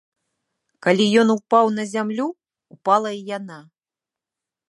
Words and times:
Калі 0.87 1.05
ён 1.23 1.33
упаў 1.33 1.65
на 1.75 1.83
зямлю, 1.93 2.27
упала 2.77 3.09
і 3.21 3.23
яна. 3.37 3.59